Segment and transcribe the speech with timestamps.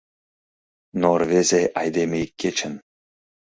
[1.01, 2.73] Но рвезе айдеме ик кечын